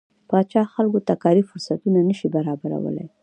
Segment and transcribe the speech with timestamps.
[0.29, 3.05] پاچا خلکو ته کاري فرصتونه نشي برابرولى.